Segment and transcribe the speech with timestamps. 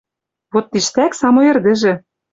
[0.53, 1.93] «Вот тиштӓк самой ӹрдӹжӹ: